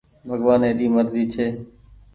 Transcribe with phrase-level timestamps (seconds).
[0.27, 1.47] ڀگوآني ري مرزي ڇي